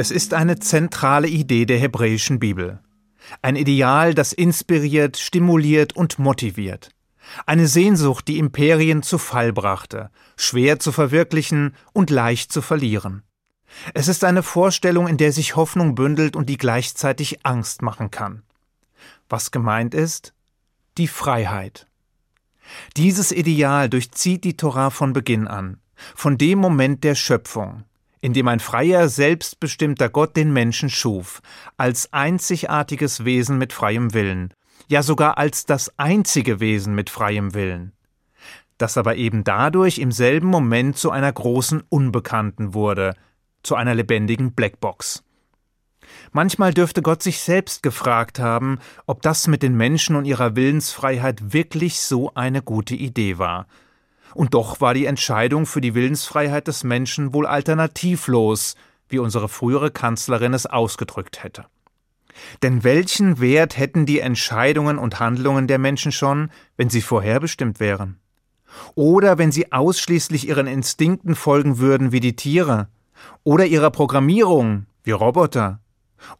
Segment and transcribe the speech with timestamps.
[0.00, 2.78] Es ist eine zentrale Idee der hebräischen Bibel.
[3.42, 6.90] Ein Ideal, das inspiriert, stimuliert und motiviert.
[7.46, 13.24] Eine Sehnsucht, die Imperien zu Fall brachte, schwer zu verwirklichen und leicht zu verlieren.
[13.92, 18.44] Es ist eine Vorstellung, in der sich Hoffnung bündelt und die gleichzeitig Angst machen kann.
[19.28, 20.32] Was gemeint ist?
[20.96, 21.88] Die Freiheit.
[22.96, 25.80] Dieses Ideal durchzieht die Torah von Beginn an,
[26.14, 27.82] von dem Moment der Schöpfung,
[28.20, 31.40] in dem ein freier, selbstbestimmter Gott den Menschen schuf,
[31.76, 34.52] als einzigartiges Wesen mit freiem Willen,
[34.88, 37.92] ja sogar als das einzige Wesen mit freiem Willen,
[38.78, 43.14] das aber eben dadurch im selben Moment zu einer großen Unbekannten wurde,
[43.62, 45.24] zu einer lebendigen Blackbox.
[46.32, 51.52] Manchmal dürfte Gott sich selbst gefragt haben, ob das mit den Menschen und ihrer Willensfreiheit
[51.52, 53.66] wirklich so eine gute Idee war.
[54.34, 58.74] Und doch war die Entscheidung für die Willensfreiheit des Menschen wohl alternativlos,
[59.08, 61.66] wie unsere frühere Kanzlerin es ausgedrückt hätte.
[62.62, 68.20] Denn welchen Wert hätten die Entscheidungen und Handlungen der Menschen schon, wenn sie vorherbestimmt wären?
[68.94, 72.88] Oder wenn sie ausschließlich ihren Instinkten folgen würden wie die Tiere?
[73.44, 75.80] Oder ihrer Programmierung wie Roboter?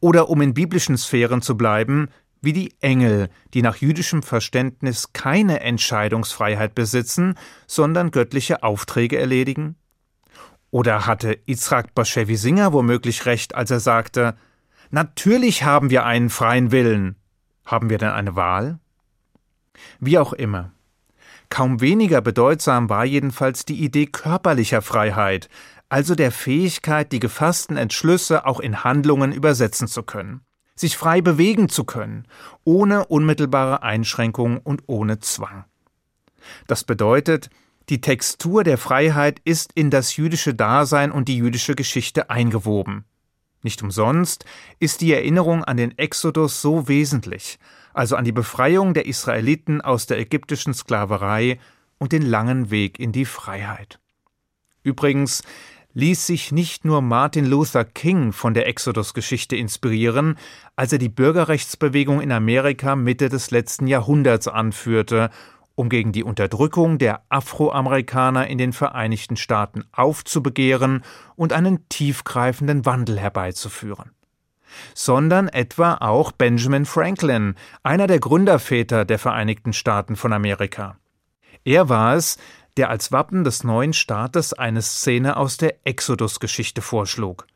[0.00, 2.08] Oder um in biblischen Sphären zu bleiben,
[2.40, 7.34] wie die Engel, die nach jüdischem Verständnis keine Entscheidungsfreiheit besitzen,
[7.66, 9.76] sondern göttliche Aufträge erledigen?
[10.70, 14.36] Oder hatte Yitzhak Bashevi Singer womöglich recht, als er sagte,
[14.90, 17.16] Natürlich haben wir einen freien Willen.
[17.64, 18.78] Haben wir denn eine Wahl?
[20.00, 20.72] Wie auch immer.
[21.50, 25.48] Kaum weniger bedeutsam war jedenfalls die Idee körperlicher Freiheit,
[25.88, 30.42] also der Fähigkeit, die gefassten Entschlüsse auch in Handlungen übersetzen zu können,
[30.78, 32.26] sich frei bewegen zu können,
[32.64, 35.64] ohne unmittelbare Einschränkung und ohne Zwang.
[36.66, 37.50] Das bedeutet,
[37.88, 43.04] die Textur der Freiheit ist in das jüdische Dasein und die jüdische Geschichte eingewoben.
[43.62, 44.44] Nicht umsonst
[44.78, 47.58] ist die Erinnerung an den Exodus so wesentlich,
[47.92, 51.58] also an die Befreiung der Israeliten aus der ägyptischen Sklaverei
[51.98, 53.98] und den langen Weg in die Freiheit.
[54.82, 55.42] Übrigens
[55.94, 60.36] ließ sich nicht nur Martin Luther King von der Exodus-Geschichte inspirieren,
[60.76, 65.30] als er die Bürgerrechtsbewegung in Amerika Mitte des letzten Jahrhunderts anführte,
[65.74, 71.04] um gegen die Unterdrückung der Afroamerikaner in den Vereinigten Staaten aufzubegehren
[71.36, 74.12] und einen tiefgreifenden Wandel herbeizuführen
[74.94, 80.96] sondern etwa auch Benjamin Franklin, einer der Gründerväter der Vereinigten Staaten von Amerika.
[81.64, 82.38] Er war es,
[82.78, 87.46] der als Wappen des neuen Staates eine Szene aus der Exodus-Geschichte vorschlug.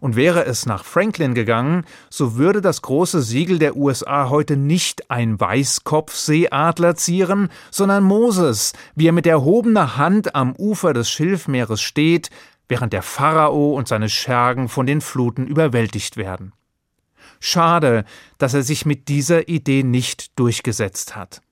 [0.00, 5.10] Und wäre es nach Franklin gegangen, so würde das große Siegel der USA heute nicht
[5.10, 12.30] ein Weißkopfseeadler zieren, sondern Moses, wie er mit erhobener Hand am Ufer des Schilfmeeres steht,
[12.68, 16.52] während der Pharao und seine Schergen von den Fluten überwältigt werden.
[17.40, 18.04] Schade,
[18.38, 21.42] dass er sich mit dieser Idee nicht durchgesetzt hat.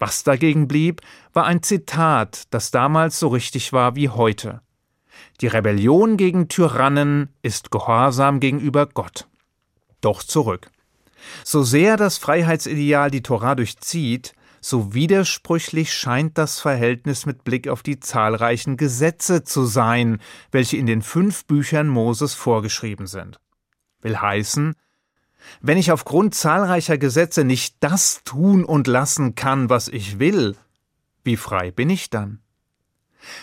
[0.00, 1.02] Was dagegen blieb,
[1.34, 4.62] war ein Zitat, das damals so richtig war wie heute.
[5.42, 9.28] Die Rebellion gegen Tyrannen ist Gehorsam gegenüber Gott.
[10.00, 10.70] Doch zurück.
[11.44, 17.82] So sehr das Freiheitsideal die Torah durchzieht, so widersprüchlich scheint das Verhältnis mit Blick auf
[17.82, 20.18] die zahlreichen Gesetze zu sein,
[20.50, 23.38] welche in den fünf Büchern Moses vorgeschrieben sind.
[24.00, 24.76] Will heißen,
[25.60, 30.56] wenn ich aufgrund zahlreicher Gesetze nicht das tun und lassen kann, was ich will,
[31.24, 32.40] wie frei bin ich dann?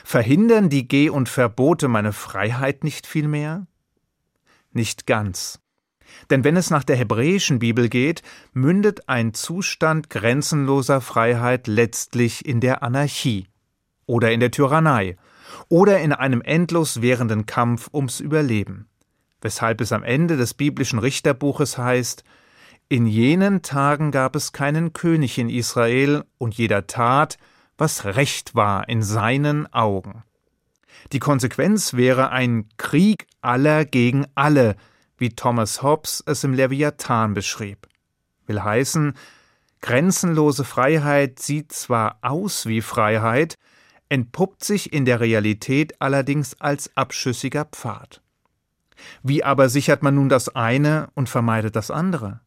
[0.03, 3.67] Verhindern die Geh- und Verbote meine Freiheit nicht vielmehr?
[4.71, 5.59] Nicht ganz.
[6.29, 12.59] Denn wenn es nach der hebräischen Bibel geht, mündet ein Zustand grenzenloser Freiheit letztlich in
[12.59, 13.47] der Anarchie
[14.05, 15.17] oder in der Tyrannei
[15.69, 18.87] oder in einem endlos währenden Kampf ums Überleben
[19.41, 22.23] weshalb es am Ende des biblischen Richterbuches heißt
[22.89, 27.37] In jenen Tagen gab es keinen König in Israel, und jeder tat,
[27.77, 30.23] was recht war in seinen Augen.
[31.13, 34.75] Die Konsequenz wäre ein Krieg aller gegen alle,
[35.17, 37.87] wie Thomas Hobbes es im Leviathan beschrieb.
[38.45, 39.13] Will heißen,
[39.81, 43.55] grenzenlose Freiheit sieht zwar aus wie Freiheit,
[44.09, 48.21] entpuppt sich in der Realität allerdings als abschüssiger Pfad.
[49.23, 52.41] Wie aber sichert man nun das eine und vermeidet das andere?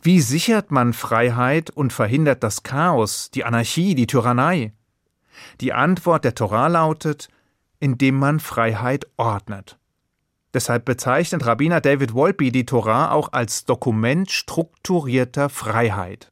[0.00, 4.72] Wie sichert man Freiheit und verhindert das Chaos, die Anarchie, die Tyrannei?
[5.60, 7.28] Die Antwort der Torah lautet,
[7.80, 9.78] indem man Freiheit ordnet.
[10.54, 16.30] Deshalb bezeichnet Rabbiner David Wolpe die Torah auch als Dokument strukturierter Freiheit.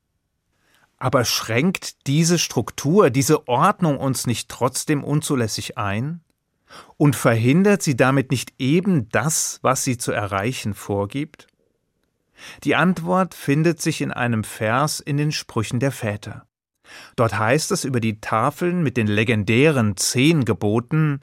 [0.99, 6.21] Aber schränkt diese Struktur, diese Ordnung uns nicht trotzdem unzulässig ein?
[6.97, 11.47] Und verhindert sie damit nicht eben das, was sie zu erreichen vorgibt?
[12.65, 16.47] Die Antwort findet sich in einem Vers in den Sprüchen der Väter.
[17.17, 21.21] Dort heißt es über die Tafeln mit den legendären zehn Geboten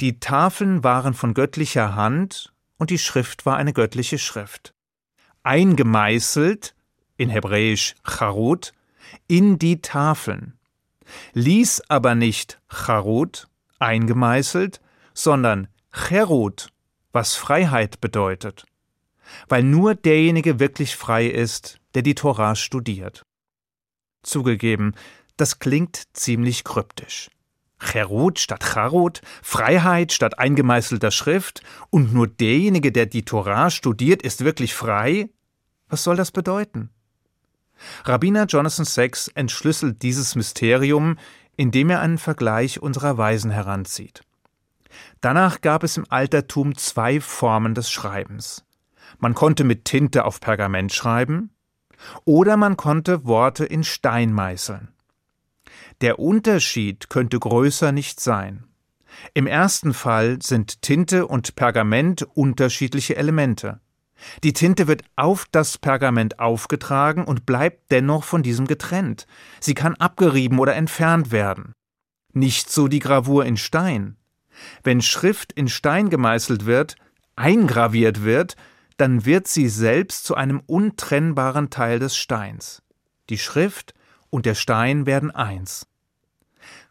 [0.00, 4.74] Die Tafeln waren von göttlicher Hand und die Schrift war eine göttliche Schrift.
[5.42, 6.74] Eingemeißelt,
[7.16, 8.72] in Hebräisch Charut,
[9.28, 10.58] in die Tafeln.
[11.32, 13.48] Ließ aber nicht Charut,
[13.84, 14.80] eingemeißelt,
[15.12, 16.68] sondern Cherut,
[17.12, 18.64] was Freiheit bedeutet.
[19.48, 23.22] Weil nur derjenige wirklich frei ist, der die Torah studiert.
[24.22, 24.94] Zugegeben,
[25.36, 27.30] das klingt ziemlich kryptisch.
[27.78, 34.44] Cherut statt Charut, Freiheit statt eingemeißelter Schrift und nur derjenige, der die Torah studiert, ist
[34.44, 35.28] wirklich frei?
[35.88, 36.90] Was soll das bedeuten?
[38.04, 41.18] Rabbiner Jonathan Sachs entschlüsselt dieses Mysterium,
[41.56, 44.22] indem er einen Vergleich unserer Weisen heranzieht.
[45.20, 48.64] Danach gab es im Altertum zwei Formen des Schreibens.
[49.18, 51.50] Man konnte mit Tinte auf Pergament schreiben,
[52.24, 54.88] oder man konnte Worte in Stein meißeln.
[56.00, 58.64] Der Unterschied könnte größer nicht sein.
[59.32, 63.80] Im ersten Fall sind Tinte und Pergament unterschiedliche Elemente.
[64.42, 69.26] Die Tinte wird auf das Pergament aufgetragen und bleibt dennoch von diesem getrennt.
[69.60, 71.72] Sie kann abgerieben oder entfernt werden.
[72.32, 74.16] Nicht so die Gravur in Stein.
[74.82, 76.96] Wenn Schrift in Stein gemeißelt wird,
[77.36, 78.56] eingraviert wird,
[78.96, 82.82] dann wird sie selbst zu einem untrennbaren Teil des Steins.
[83.28, 83.94] Die Schrift
[84.30, 85.86] und der Stein werden eins.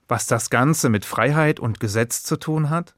[0.08, 2.96] Was das Ganze mit Freiheit und Gesetz zu tun hat?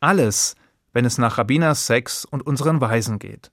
[0.00, 0.56] Alles,
[0.94, 3.50] wenn es nach Rabbiners Sex und unseren Weisen geht.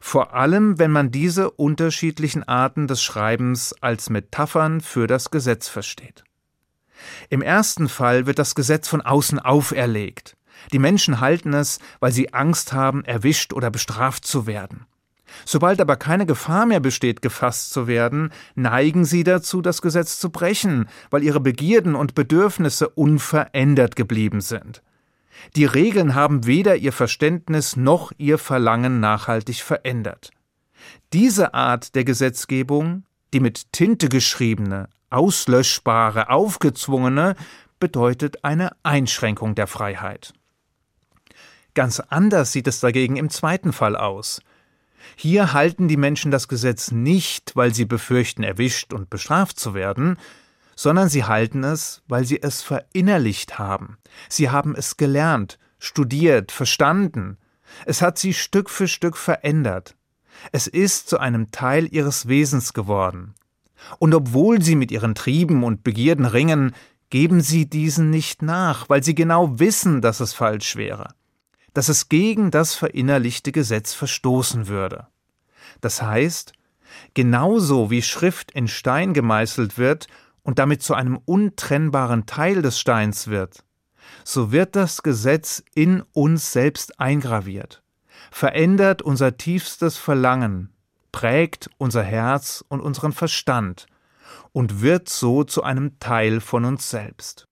[0.00, 6.24] Vor allem, wenn man diese unterschiedlichen Arten des Schreibens als Metaphern für das Gesetz versteht.
[7.28, 10.36] Im ersten Fall wird das Gesetz von außen auferlegt.
[10.72, 14.84] Die Menschen halten es, weil sie Angst haben, erwischt oder bestraft zu werden.
[15.44, 20.30] Sobald aber keine Gefahr mehr besteht, gefasst zu werden, neigen sie dazu, das Gesetz zu
[20.30, 24.82] brechen, weil ihre Begierden und Bedürfnisse unverändert geblieben sind.
[25.56, 30.30] Die Regeln haben weder ihr Verständnis noch ihr Verlangen nachhaltig verändert.
[31.12, 37.36] Diese Art der Gesetzgebung, die mit Tinte geschriebene, auslöschbare, aufgezwungene,
[37.78, 40.32] bedeutet eine Einschränkung der Freiheit.
[41.74, 44.42] Ganz anders sieht es dagegen im zweiten Fall aus.
[45.16, 50.18] Hier halten die Menschen das Gesetz nicht, weil sie befürchten, erwischt und bestraft zu werden,
[50.80, 53.98] sondern sie halten es, weil sie es verinnerlicht haben.
[54.30, 57.36] Sie haben es gelernt, studiert, verstanden.
[57.84, 59.94] Es hat sie Stück für Stück verändert.
[60.52, 63.34] Es ist zu einem Teil ihres Wesens geworden.
[63.98, 66.74] Und obwohl sie mit ihren Trieben und Begierden ringen,
[67.10, 71.08] geben sie diesen nicht nach, weil sie genau wissen, dass es falsch wäre
[71.72, 75.06] dass es gegen das verinnerlichte Gesetz verstoßen würde.
[75.80, 76.52] Das heißt,
[77.14, 80.08] genauso wie Schrift in Stein gemeißelt wird
[80.42, 83.64] und damit zu einem untrennbaren Teil des Steins wird,
[84.24, 87.82] so wird das Gesetz in uns selbst eingraviert,
[88.30, 90.70] verändert unser tiefstes Verlangen,
[91.12, 93.86] prägt unser Herz und unseren Verstand
[94.52, 97.46] und wird so zu einem Teil von uns selbst.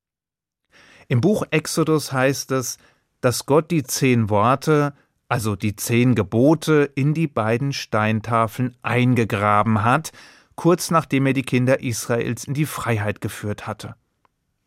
[1.08, 2.79] Im Buch Exodus heißt es,
[3.20, 4.94] dass Gott die zehn Worte,
[5.29, 10.12] also die zehn Gebote, in die beiden Steintafeln eingegraben hat,
[10.59, 13.95] kurz nachdem er die Kinder Israels in die Freiheit geführt hatte.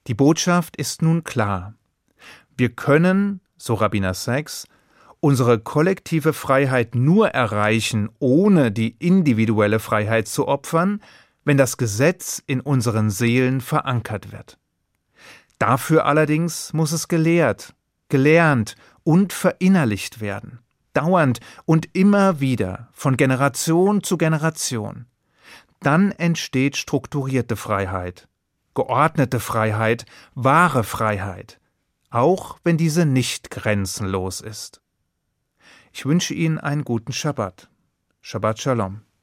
[0.07, 1.75] Die Botschaft ist nun klar.
[2.55, 4.65] Wir können, so Rabbiner Sachs,
[5.19, 11.01] unsere kollektive Freiheit nur erreichen, ohne die individuelle Freiheit zu opfern,
[11.43, 14.57] wenn das Gesetz in unseren Seelen verankert wird.
[15.59, 17.75] Dafür allerdings muss es gelehrt,
[18.07, 20.59] gelernt und verinnerlicht werden,
[20.93, 25.05] dauernd und immer wieder, von Generation zu Generation.
[25.81, 28.27] Dann entsteht strukturierte Freiheit,
[28.75, 31.59] geordnete Freiheit, wahre Freiheit,
[32.11, 34.81] auch wenn diese nicht grenzenlos ist.
[35.91, 37.69] Ich wünsche Ihnen einen guten Schabbat.
[38.21, 39.01] Shabbat Shalom.